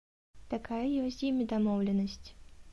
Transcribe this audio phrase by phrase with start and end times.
[0.53, 2.29] Такая ёсць з імі дамоўленасць.